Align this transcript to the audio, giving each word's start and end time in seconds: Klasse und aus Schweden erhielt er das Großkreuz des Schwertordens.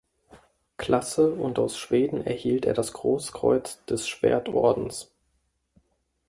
Klasse 0.77 1.29
und 1.31 1.59
aus 1.59 1.77
Schweden 1.77 2.25
erhielt 2.25 2.65
er 2.65 2.73
das 2.73 2.91
Großkreuz 2.91 3.85
des 3.85 4.07
Schwertordens. 4.07 5.11